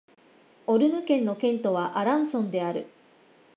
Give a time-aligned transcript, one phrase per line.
[0.65, 2.87] オルヌ県の県都はアランソンである